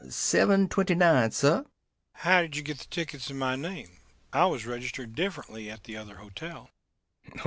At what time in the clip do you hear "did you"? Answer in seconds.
2.41-2.63